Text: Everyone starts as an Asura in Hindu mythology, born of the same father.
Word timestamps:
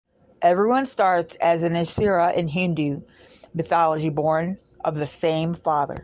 Everyone 0.41 0.87
starts 0.87 1.35
as 1.35 1.61
an 1.61 1.75
Asura 1.75 2.31
in 2.33 2.47
Hindu 2.47 3.01
mythology, 3.53 4.09
born 4.09 4.57
of 4.83 4.95
the 4.95 5.05
same 5.05 5.53
father. 5.53 5.99